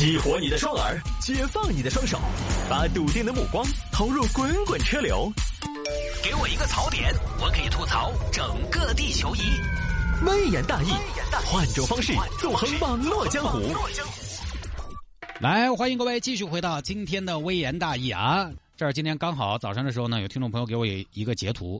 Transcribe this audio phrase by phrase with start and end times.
[0.00, 2.18] 激活你的双耳，解放你的双手，
[2.70, 3.62] 把笃定的目光
[3.92, 5.30] 投入滚滚车流。
[6.24, 9.40] 给我一个槽点，我可以吐槽整个地球仪。
[10.24, 10.88] 微言大义，
[11.44, 13.60] 换种方式纵横网络江湖。
[15.38, 18.50] 来，欢迎各位继续回到今天的微言大义啊！
[18.78, 21.78] 这儿今天刚好早上的时候呢，有听众朋友给我一个截图，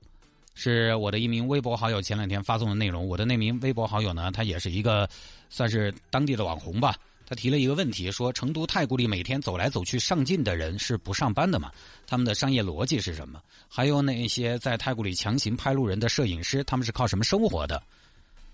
[0.55, 3.09] 是我的一名微博好友前两天发送的内容。
[3.09, 5.09] 我的那名微博好友呢，他也是一个
[5.49, 6.95] 算是当地的网红吧。
[7.31, 11.71] 他提了一个问题，说成都太古里每天走来走去上进的人是不上班的嘛？
[12.05, 13.41] 他们的商业逻辑是什么？
[13.69, 17.81] 还有那些在太古里强行拍路人的摄影师，他们是靠什么生活的？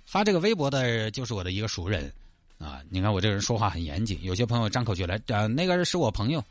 [0.05, 2.13] 发这个微博的就是我的一个熟人
[2.59, 2.83] 啊！
[2.91, 6.45] 你看我这人说话很严谨，有些朋友张口就来，啊，那个人是我朋友，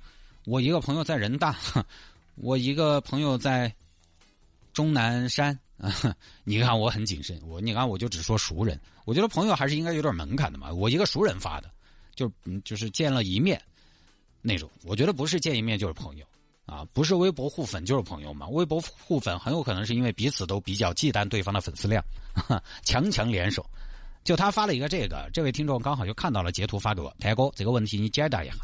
[0.45, 1.55] 我一个朋友在人大，
[2.34, 3.71] 我一个朋友在
[4.73, 5.93] 终南山啊！
[6.43, 10.73] 你看我很谨慎，我你看我就只说熟人，我觉得朋友还是应该有点门槛的嘛。
[10.73, 11.70] 我一个熟人发的。
[12.15, 13.61] 就嗯，就是见了一面，
[14.41, 16.26] 那种，我觉得不是见一面就是朋友，
[16.65, 18.48] 啊，不是微博互粉就是朋友嘛。
[18.48, 22.03] 微博互粉很有可能是因为彼此都比较忌惮对方的粉丝量，
[22.84, 23.65] 强强联手。
[24.23, 28.55] 就他发了一个这个，这位听众刚好就看到了截图发给我，泰哥这个问题你解答一下。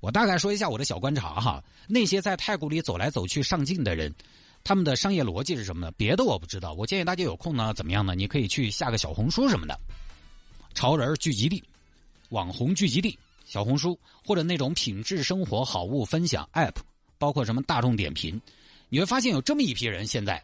[0.00, 4.14] 我大概说一下我的小观察哈，那些在太古里走来走去上镜的人，
[4.62, 5.92] 他们的商业逻辑是什么呢？
[5.96, 8.14] 别的我不知道，我建议大家有空呢，怎么样呢？
[8.14, 9.78] 你可以去下个小红书什么的，
[10.74, 11.62] 潮人聚集地。
[12.30, 16.76] 网红聚集地、小红书或者那种品质生活好物分享 App，
[17.18, 18.40] 包括什么大众点评，
[18.88, 20.06] 你会发现有这么一批人。
[20.06, 20.42] 现在，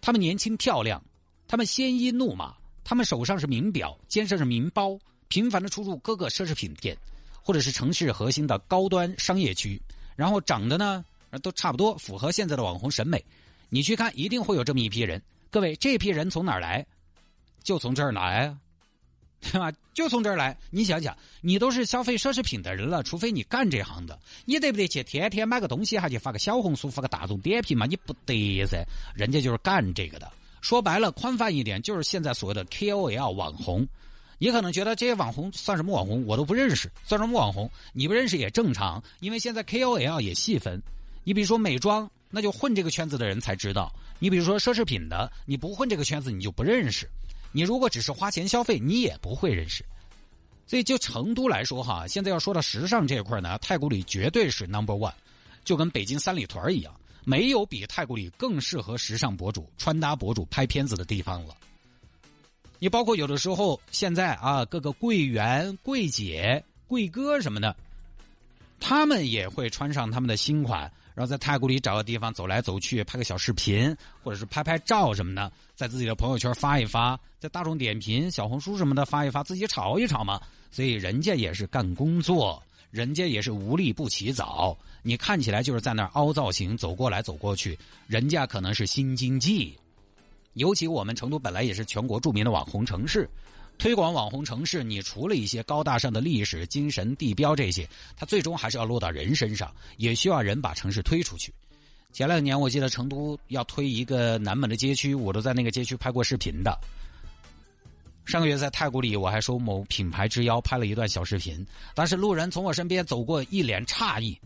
[0.00, 1.02] 他们年轻漂亮，
[1.46, 4.98] 他们鲜衣怒马，他们手上是名表，肩上是名包，
[5.28, 6.96] 频繁的出入各个奢侈品店，
[7.40, 9.80] 或者是城市核心的高端商业区，
[10.16, 11.04] 然后长得呢
[11.40, 13.24] 都差不多，符合现在的网红审美。
[13.68, 15.22] 你去看，一定会有这么一批人。
[15.50, 16.84] 各位，这批人从哪儿来？
[17.62, 18.58] 就从这儿来啊。
[19.42, 19.72] 对吧？
[19.92, 27.84] 就从这儿来，你想想，你都是消费奢侈品的人了，除非你干这行的，你得不得去天天买个东西，还去发个小红书，发个大众点评嘛？
[27.84, 30.30] 你不得噻，人家就是干这个的。
[30.60, 33.86] 说白了，宽泛一点，就是现在所谓的 KOL 网红。
[34.38, 36.24] 你可能觉得这些网红算什么网红？
[36.26, 37.70] 我都不认识，算什么网红？
[37.92, 40.80] 你不认识也正常，因为现在 KOL 也细分。
[41.24, 47.08] 你比如说美妆，那就混这个圈子的人才知道；你比如说奢侈品的，你不混这个圈子，你就不认识。
[47.52, 49.84] 你如果只是花钱消费，你也不会认识。
[50.66, 55.12] 所以就成都来说哈，现在要说到时尚这一块呢，太古里绝对是 number one，
[55.64, 61.54] 就跟北京三里屯一样，没有比太古里更适合时尚博主、穿搭博主拍片子的地方了。
[62.78, 67.76] 你包括有的时候现在啊，各个柜员、柜姐、柜哥什么的，
[68.80, 70.90] 他们也会穿上他们的新款。
[71.14, 80.40] 然后在太古里找个地方走来走去，拍个小视频，或者是拍拍照什么的，在自己的朋友圈发一发，在大众点评、小红书什么的发一发，自己炒一炒嘛。
[80.70, 84.76] 所以人家也是干工作，人家也是无利不起早。
[85.02, 89.76] 你看起来就是在那儿凹造型，走过来走过去，人家可能是新经济。
[90.54, 93.28] 尤其我们成都本来也是全国著名的网红城市。
[93.82, 97.84] 推广网红城市，你除了一些高大上的历史、精神、地标这些，
[98.16, 101.52] 它最终还是要落到人身上，也需要人把城市推出去。
[102.12, 106.78] 前两年我记得成都要推一个南门的街区，我都在那个街区拍过视频的。
[108.24, 114.38] 上个月在太古里，我还受某品牌之邀拍了一段小视频，当时路人从我身边走过，一脸诧异：“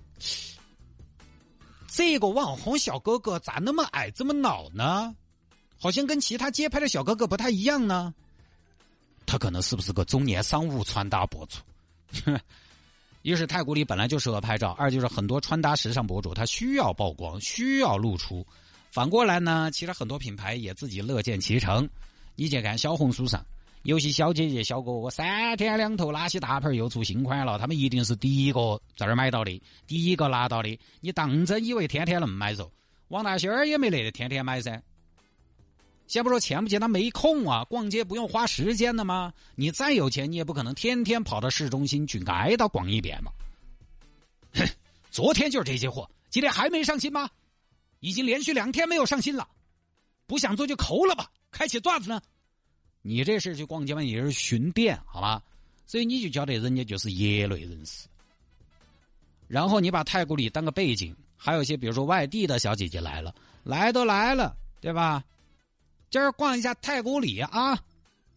[1.92, 5.14] 这个网红小哥哥咋那么矮、这么老呢？
[5.76, 8.14] 好像跟其他街拍的小哥哥不太一样呢。”
[9.26, 11.58] 他可能是不是个中年商务穿搭博主？
[13.22, 18.46] 一是太古里本来就适合拍照，二就是很多穿搭时尚博主他需要曝光，需要露出。
[18.92, 21.88] 反过来呢，其实很多品牌也自己乐见其成。
[22.36, 23.44] 你去看小红书上，
[23.82, 30.78] 有些小姐姐、小哥哥三天两头哪些大牌又出新款了，他们一定是第一个在这儿买到的，第一个拿到的。
[31.00, 32.70] 你当真以为天天能买着？
[33.08, 34.80] 王大仙儿也没得天天买噻。
[36.06, 37.64] 先不说钱不钱，他没空啊！
[37.64, 39.32] 逛街不用花时间的吗？
[39.56, 43.32] 你再有钱，你也不可能天天跑到市中心去挨到逛一遍嘛。
[44.54, 44.64] 哼，
[45.10, 47.28] 昨天就是这些货，今天还没上新吗？
[48.00, 49.48] 已经连续两天没有上新了，
[50.26, 52.22] 不想做就扣了吧，开启段子呢？
[53.02, 54.02] 你这是去逛街吗？
[54.02, 55.42] 也是巡店好吧？
[55.86, 58.06] 所以你就觉得人家就是业内人士。
[59.48, 63.34] 然后你把太古里当个背景，还有一些比如说外地的小姐姐来了，
[63.64, 65.24] 来都来了，对吧？
[66.10, 67.78] 今儿逛一下太古里啊，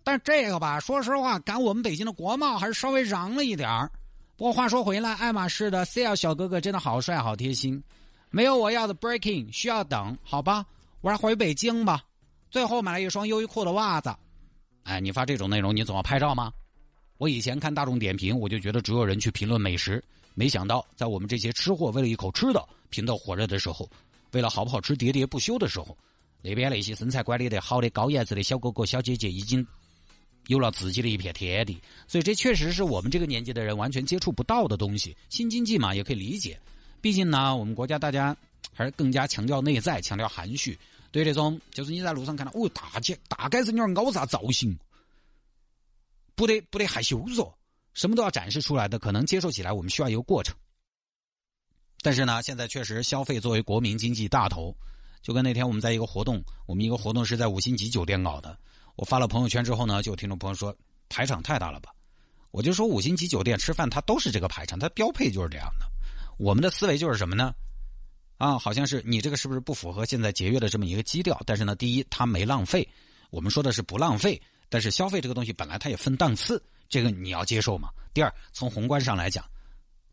[0.03, 3.91] 但这个吧，说实话，赶我们北京的国贸还是稍微嚷了一点儿。
[4.35, 7.81] 不过话说回来，爱马仕的 C L 小哥哥真的好帅，好贴心。
[8.29, 10.65] 没有我要的 Breaking，需要等，好吧？
[11.01, 12.03] 我还回北京吧。
[12.49, 14.15] 最后买了一双优衣库的袜子。
[14.83, 16.51] 哎，你发这种内容，你总要拍照吗？
[17.17, 23.89] 我以前看大众点评，我就觉得只有人去评论美食，没想到在我们这些吃货为了一口吃的评到火热的时候，
[24.31, 25.97] 为了好不好吃喋喋不休的时候，
[26.41, 29.65] 那边那些身材管理得好的高颜值的小哥哥小姐姐已经
[30.47, 31.81] 有了自己的一片天地。
[32.07, 35.15] 所以这确实是我们这个年纪的人完全接触不到的东西。
[35.29, 36.59] 新经济嘛，也可以理解。
[37.01, 38.35] 毕竟呢，我们国家大家
[38.73, 40.77] 还是更加强调内在，强调含蓄。
[41.11, 44.77] 对这种，就是你在路上看到，哦，大姐，大概是你儿搞啥造型？
[46.35, 47.51] 不得不得害羞嗦，
[47.93, 50.55] 什么都要展示出来的，可能接受起来我们需要一个过程。
[52.01, 54.73] 但是呢，现在确实消费作为国民经济大头，
[55.21, 58.57] 就跟那天我们在一个活动，我们一个活动是在五星级酒店搞的，
[58.95, 60.75] 我发了朋友圈之后呢，就有听众朋友说
[61.09, 61.91] 排场太大了吧？
[62.51, 65.85] 我就说五星级酒店吃饭它都是这个排场，它标配就是这样的。
[66.37, 67.53] 我们的思维就是什么呢？
[68.37, 71.39] 啊，好像是你这个是不是不符合现在节约的这么一个基调？
[71.45, 72.87] 但是呢，第一，它没浪费，
[73.29, 74.41] 我们说的是不浪费。
[74.69, 77.89] 但是消费这个东西本来它也分档次，这个你要接受嘛。
[78.13, 79.43] 第二，从宏观上来讲，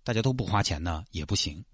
[0.03, 1.65] 大家都不花钱呢也不行。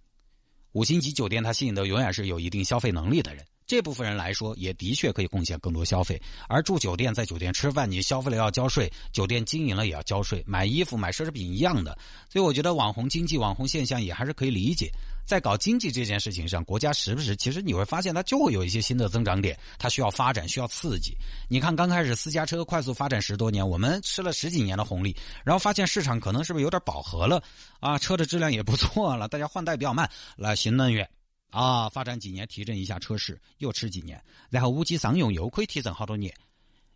[0.72, 6.20] 五星级酒店它吸引的永远是有一定消费能力的人，这部分人来说也的确可以贡献更多消费。
[6.48, 11.96] 而住酒店在酒店吃饭，你消费了要交税，酒店经营了也要交税，买衣服买奢侈品一样的。
[12.28, 14.90] 所以我觉得网红经济、网红现象也还是可以理解。
[15.24, 21.16] 在搞经济这件事情上，国家时不时其实你会发现它就会有一些新的增长点，它需要发展，需要刺激。
[21.48, 27.40] 你看刚开始私家车快速发展十多年，我们吃了十几年的红利，然后发现市场可能是不是有点饱和了
[27.78, 27.96] 啊？
[27.96, 30.10] 车的质量也不错了，大家换代比较慢。
[30.36, 31.08] 来新能源
[31.52, 36.34] 啊，发展几年提振一下车市，又吃几年，然后五 G 商用又可以提振好多年。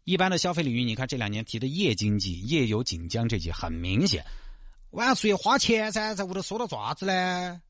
[0.05, 4.25] 一般的消费领域，你看这两年提的夜经济、夜游锦江这些很明显，
[4.93, 7.61] 晚上出去花钱噻，在屋头说到爪子呢？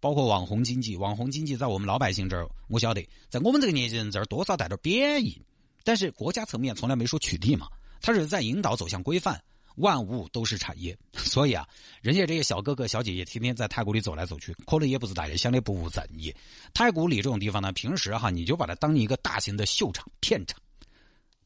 [0.00, 5.42] 包括网红经济，网红经济在我们老百姓这儿，我晓得，在我们这个年纪人这儿多少带点贬义。
[5.84, 7.68] 但是国家层面从来没说取缔嘛，
[8.00, 9.42] 他是在引导走向规范，
[9.76, 10.96] 万物都是产业。
[11.14, 11.66] 所以啊，
[12.02, 16.34] 人家这些小哥哥小姐姐天天在太古里走来走去，可能也不是大家想的不务正业。
[16.74, 20.60] 太古里这种地方呢，平时哈你就把它当一个大型的秀场、片场，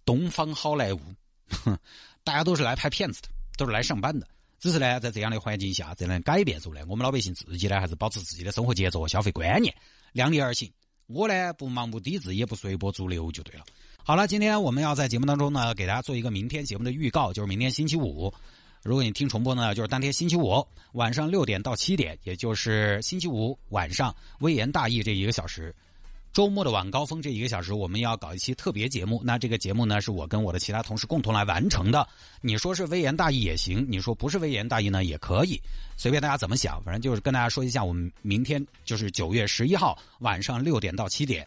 [0.05, 1.01] 东方好莱坞，
[2.25, 4.27] 大家都是来拍片子的，都是来上班的。
[4.59, 9.75] 只是呢，在这样的环境下，这能改变出来，我们老百姓自己呢，还是保持自己的生活节奏和消费观念，
[10.13, 10.71] 量力而行。
[11.07, 13.65] 我呢，不盲目抵制，也不随波逐流，就对了。
[14.03, 18.33] 好了，今天我们要在节目当中呢，给大家做一个明天节目的预告，就是明天星期五。
[18.83, 25.73] 如果你听重播呢，就是当天星期五晚上六点到七点，也就是星期五晚上微言大义这一个小时。
[26.33, 29.21] 周末的晚高峰这一个小时，我们要搞一期特别节目。
[29.23, 32.09] 那这个节目呢，是我跟我的其他同事共同来完成的。
[32.41, 35.61] 你说是微言大义也行，你说不是微言大义呢也可以，
[35.97, 36.83] 随便大家怎么想。
[36.83, 41.47] 反正就是跟大家说一下，我们明天就是九月十一号晚上六点到七点，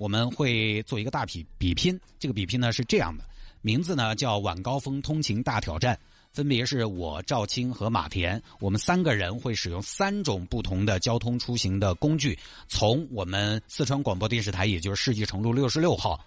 [0.00, 2.00] 我们会做一个大比比拼。
[2.18, 3.24] 这个比拼呢是这样的，
[3.60, 5.98] 名字呢叫晚高峰通勤大挑战。
[6.32, 16.18] 分别是我赵青和马田，我们三个人会使用三种不同的交通出行的工具，从我们四川广播电视台，也就是世纪城路六十六号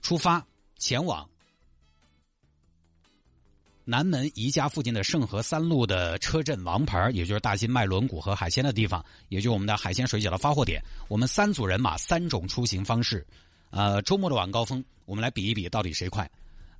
[0.00, 0.46] 出发，
[0.78, 1.28] 前往
[3.86, 10.82] 南门宜家附近的盛和三路的车镇王牌，也就是大新卖轮毂和海鲜的地方，也就我们的海鲜水饺的发货点。
[11.06, 13.26] 我们三组人马，三种出行方式。
[13.68, 16.30] 呃，周末的晚高峰，我们来比一比，到底谁快，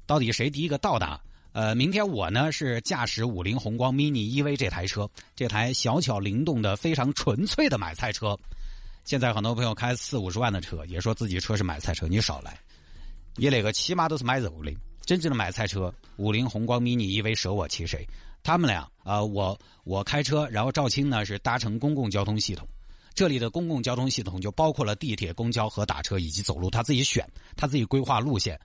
[0.07, 1.21] 到底谁第一个到达。
[1.53, 8.39] 呃，明天我呢是驾驶五菱宏光 mini EV 这台车，这台小巧灵动的、非常纯粹的买菜车。
[9.05, 12.59] 现在很多朋友开四五十万的车，也说自己车是买菜车，你少来，
[13.37, 14.75] 你那个起码都是买肉的。
[15.05, 18.07] 真正的买菜车，五菱宏光 mini EV 舍我其谁？
[18.43, 22.67] 他们俩啊，我我开车，然后赵青呢是搭乘公共交通系统。
[23.15, 28.59] 这里的公共交通系统就包括了地铁、公交和打车以及走路，他自己选，他自己规划路线。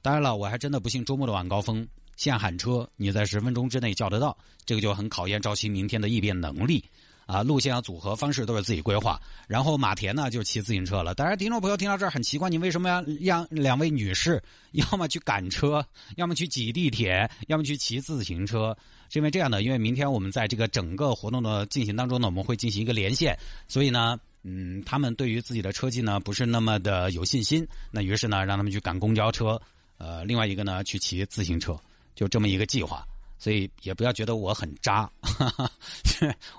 [0.00, 1.86] 当然了，我还真的不信周末的晚高峰。
[2.16, 6.84] 限喊车，你在十分钟之内叫得到，这个就很考验赵青明天的应变能力
[7.32, 7.42] 啊！
[7.42, 9.18] 路线啊、组合方式都是自己规划。
[9.48, 11.14] 然后马田呢就骑自行车了。
[11.14, 15.82] 当然，听众朋友听到这儿很奇怪，你为什么要让两位女士要么去赶车，
[16.16, 18.76] 要么去挤地铁，要么去骑自行车？
[19.08, 29.60] 是因为这样的，因为明天我们在这个整个活动的进行当中呢，我们会进行一个连线，所以呢，嗯，他们对于自己的车技呢不是那么的有信心，那于是呢让他们去赶公交车，
[29.96, 31.78] 呃，另外一个呢去骑自行车。
[32.14, 33.06] 就这么一个计划，
[33.42, 35.10] 所以也不要觉得我很渣。
[35.20, 35.68] 哈 哈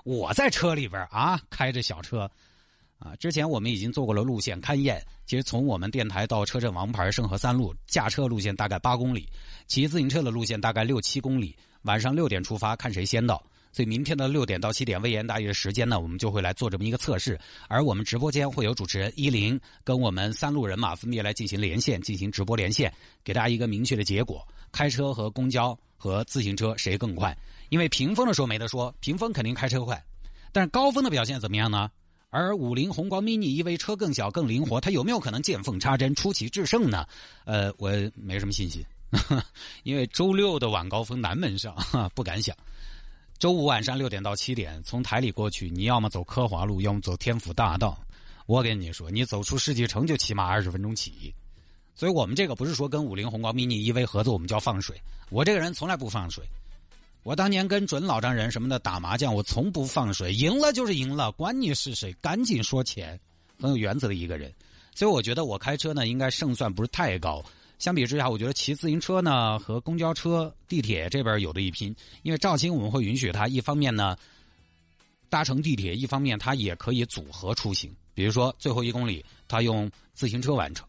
[0.04, 2.30] 我在车里边啊，开着小车
[2.98, 3.16] 啊。
[3.16, 9.26] 之前我们已经做过了路线勘验，其实从我们电台到车镇王牌盛和三路，驾车路线大概八公里，
[9.66, 11.56] 骑自行车的路线大概六七公里。
[11.84, 13.42] 晚上六点出发，看谁先到。
[13.72, 17.40] 所以明天的六点到七点，微言大义的时间呢，我们就会来做这么一个测试。
[17.66, 22.92] 而我们直播间会有主持人依林跟我们三路人马分别来进行连线，进行直播连线，
[23.24, 27.34] 给大家一个明确的结果：开车和公交和自行车谁更快？
[27.70, 30.04] 因为平峰的时候没得说，平峰肯定开车快，
[30.52, 31.90] 但是高峰的表现怎么样呢？
[32.28, 37.06] 而五菱宏光 mini 因为车更小更灵活，它有没有可能见缝插针出奇制胜呢？
[37.46, 38.84] 呃，我没什么信心，
[39.82, 41.74] 因为周六的晚高峰南门上
[42.14, 42.54] 不敢想。
[43.38, 47.98] 周五晚上六点到七点，从台里过去，你要么走科华路，要么走天府大道。
[48.44, 51.34] 我跟你说，你走出世纪城就起码二十分钟起。
[51.94, 55.00] 所以我们这个不是说跟五菱宏光 mini EV 合作，我们叫放水。
[55.30, 56.44] 我这个人从来不放水。
[57.22, 63.18] 我当年跟准老丈人什么的打麻将，我从不放水，赢了就是赢了，管你是谁，赶紧说钱，
[63.58, 64.52] 很有原则的一个人。
[64.94, 67.42] 所以我觉得我开车呢，应该胜算不是太高。
[67.78, 74.16] 相比之下，我觉得骑自行车呢和公交车、地铁这边有的一拼，因为肇庆我们会允许他一方面呢
[75.28, 77.90] 搭乘地铁，一方面他也可以组合出行。
[78.14, 80.86] 比如说最后一公里，他用自行车完成。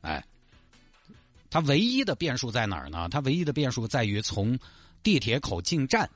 [0.00, 0.22] 哎，
[1.50, 3.08] 它唯一的变数在哪儿呢？
[3.10, 4.58] 它唯一的变数在于从。
[5.00, 6.10] 地铁口进站，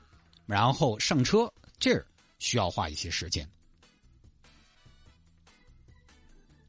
[0.45, 2.05] 然后上车，这儿
[2.37, 3.47] 需要花一些时间。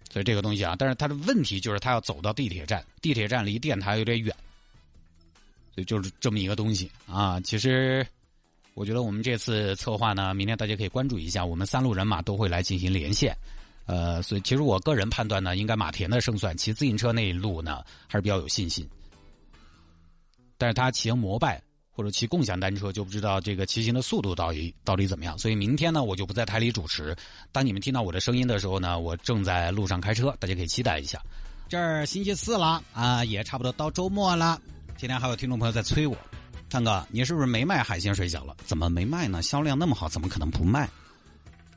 [0.08, 4.34] 所以这个东西啊，但是它的问题就是它要走到地铁站，地铁站离电台有点远，
[5.74, 7.40] 所以就是这么一个东西啊。
[7.40, 8.06] 其实
[8.74, 13.36] 我觉得我们这次策划呢，明天大家可以关注一下，我们三路人马都会来进行连线。
[13.86, 18.88] 呃，所以其实我个人判断呢，应该马田的胜算，骑自行车那一路呢还是比较有信心，
[20.58, 21.62] 但是他骑摩拜。
[21.96, 27.14] 或者骑共享单车就不知道这个骑行的速度到底到底怎么样，所以明天呢我就不在台里主持。
[27.52, 31.22] 当你们听到我的声音的时候呢，我正在路上开车，大家可以期待一下。
[31.68, 34.60] 这儿星期四了啊，也差不多到周末了。
[34.96, 36.18] 今天还有听众朋友在催我，
[36.68, 38.56] 探哥，你是不是没卖海鲜水饺了？
[38.66, 39.40] 怎么没卖呢？
[39.40, 40.90] 销量那么好，怎么可能不卖？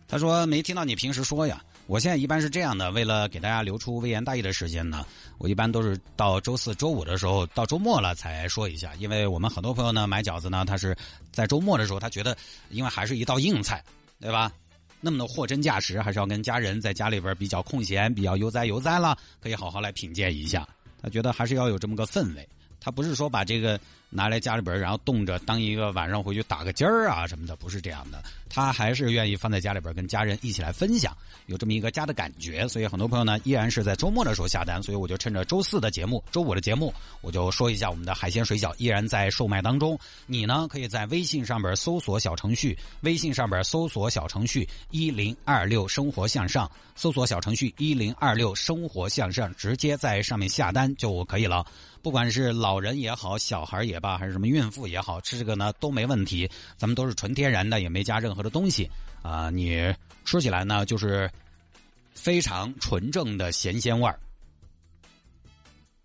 [0.08, 1.64] 他说没听到你平时说呀。
[1.88, 5.06] 我现在一般是这样的，为了给大家留出微言大义的时间呢，
[5.38, 8.94] 我一般都是到周四周五的时候，到周末了才说一下。
[8.96, 10.94] 因为我们很多朋友呢买饺子呢，他是
[11.32, 12.36] 在周末的时候，他觉得
[12.70, 13.82] 因为还是一道硬菜，
[14.20, 14.52] 对吧？
[15.00, 20.68] 那么的货真价实，还是要跟家人在家里边比较空闲、比较悠哉悠哉了，可以好好来品鉴一下。
[21.02, 22.46] 他觉得还是要有这么个氛围，
[22.82, 23.80] 他不是说把这个。
[24.10, 28.24] 拿来家里边，然后冻着当一个晚上回去打个尖儿啊什么的，不是这样的。
[28.50, 31.16] 他还是愿意放在家里边跟家人一起来分享，
[31.48, 32.66] 有这么一个家的感觉。
[32.68, 34.82] 所以很多朋友呢，依然是在周末的时候下单。
[34.82, 40.00] 所以我就趁着周四的节目、周五的节目，我就说一下我们的海鲜水饺依然在售卖当中。
[40.26, 51.66] 你呢，可以在微信上边搜索小程序，微信上边搜索小程序一零二六生活向上，搜索小程序一零二六生活向上，直接在上面下单就可以了。
[52.02, 56.50] 不管是老人也好，小孩也罢，还是什么孕妇也好，吃这个呢都没问题。
[56.78, 58.90] 咱们都是纯天然的，也没加任何的东西
[59.22, 59.50] 啊。
[59.50, 59.94] 你
[60.26, 61.30] 吃起来呢，就是
[62.14, 64.20] 非常纯正的咸鲜味儿。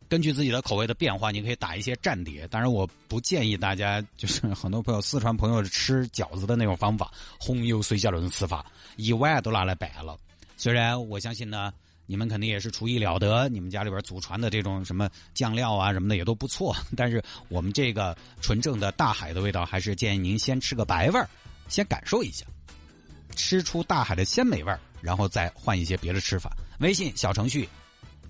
[0.09, 2.47] 根据自己的口味的变化，你可以打一些蘸碟。
[2.49, 8.65] 当然，我不建议大家，就是 很多朋友四川朋友吃饺子的那种方法，红油水饺那种吃法，
[8.97, 10.17] 一碗都拿来拌了。
[10.57, 11.73] 虽然我相信呢。
[12.07, 16.77] 你们肯定也是厨艺了得，你们家里边祖传的这种什么酱料啊什么的也都不错。
[16.97, 21.29] 但是我们这个纯正的大海的味道，还是建议您先吃个白味儿，
[21.69, 22.45] 先感受一下，
[23.35, 26.55] 吃出大海的鲜美味儿，然后再换一些别的吃法。
[26.81, 27.69] 微信小程序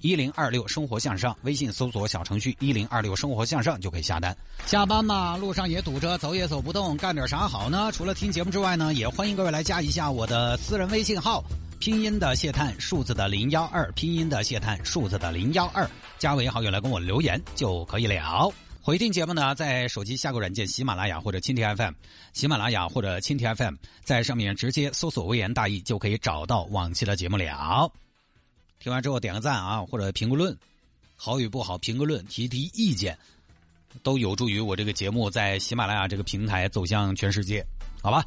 [0.01, 4.37] 一零二六生活向上，微信搜索小程序一零二六生活向上就可以下单。
[4.67, 7.91] 下班嘛，路上也堵着，走也走不动，干点啥好呢？
[7.93, 11.43] 除了听节目之外呢，也欢迎各位来加一下我的私人微信号。
[11.83, 15.85] 拼音的谢探，数字的零幺二，拼音的谢探，数字的零幺二，
[16.17, 18.55] 加为好友来跟我留言就可以了。
[18.81, 21.93] 回听节目呢，在手机下个软件喜马拉雅或者蜻蜓 FM，
[22.35, 23.75] 喜马拉雅或者蜻蜓 FM，
[24.05, 27.93] 在上面直接搜索“微言大义”就可以找到往期的节目了。
[28.79, 30.57] 听完之后点个赞啊，或者评个论，
[31.17, 33.19] 好与不好评个论，提提意见，
[34.05, 37.67] 都有助于我这个节目在喜马拉雅这个平台走向全世界，
[38.01, 38.25] 好吧？